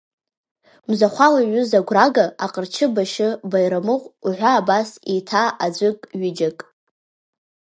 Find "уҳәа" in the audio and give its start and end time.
4.25-4.53